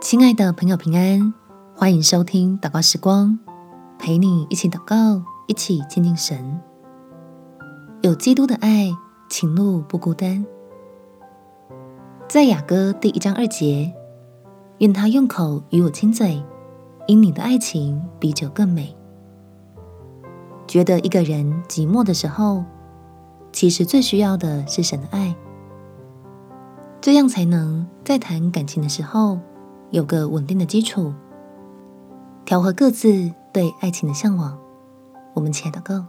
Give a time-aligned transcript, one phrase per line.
[0.00, 1.34] 亲爱的朋友，平安，
[1.74, 3.36] 欢迎收听祷告时光，
[3.98, 6.60] 陪你一起祷告，一起亲近神。
[8.02, 8.92] 有基督的爱，
[9.28, 10.46] 情路不孤单。
[12.28, 13.92] 在雅歌第一章二节，
[14.78, 16.40] 愿他用口与我亲嘴，
[17.08, 18.96] 因你的爱情比酒更美。
[20.68, 22.64] 觉得一个人寂寞的时候，
[23.52, 25.34] 其实最需要的是神的爱，
[27.00, 29.40] 这样才能在谈感情的时候
[29.90, 31.12] 有个稳定的基础，
[32.44, 34.58] 调和各自对爱情的向往。
[35.34, 36.06] 我们亲爱的祷告，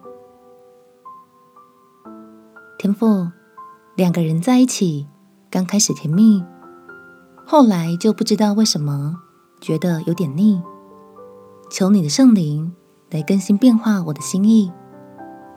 [2.78, 3.28] 天赋，
[3.96, 5.08] 两个人在一起
[5.50, 6.44] 刚开始甜蜜，
[7.46, 9.16] 后来就不知道为什么
[9.62, 10.62] 觉得有点腻，
[11.70, 12.74] 求你的圣灵。
[13.12, 14.72] 来更新变化我的心意，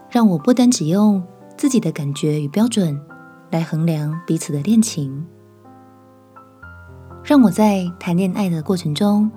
[0.08, 1.22] 让我不单只用
[1.54, 2.98] 自己的感觉与标准
[3.50, 5.26] 来衡量彼此的恋情，
[7.24, 9.30] 让我在谈恋爱的过程中，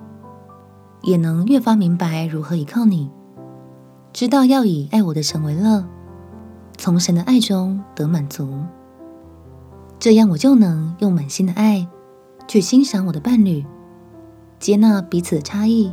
[1.02, 3.08] 也能越发明白如何依靠你，
[4.12, 5.84] 知道要以爱我的神为乐，
[6.76, 8.58] 从神的爱中得满足，
[10.00, 11.86] 这样我就能用满心的爱
[12.48, 13.64] 去欣赏我的伴侣，
[14.58, 15.92] 接纳彼此的差异。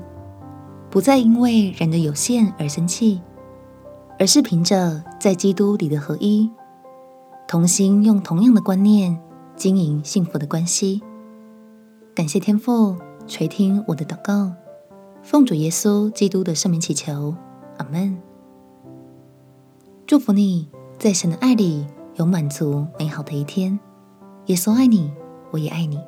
[0.90, 3.22] 不再因为人的有限而生气，
[4.20, 6.50] 而是凭着在基督里的合一，
[7.48, 9.20] 同心用同样的观念
[9.56, 11.04] 经营幸福的关系。
[12.16, 12.96] 感谢天父
[13.28, 14.54] 垂听我的祷告，
[15.24, 17.34] 奉主耶稣基督的圣名祈求，
[17.80, 18.16] 阿门。
[20.06, 23.80] 祝福你在神的爱里有满足美好的一天。
[24.46, 25.12] 耶稣爱你，
[25.50, 26.00] 我也爱你。